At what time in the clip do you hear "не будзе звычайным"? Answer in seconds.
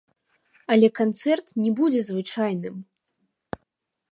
1.65-2.75